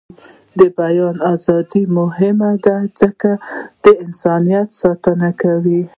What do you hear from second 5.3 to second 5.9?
کوي.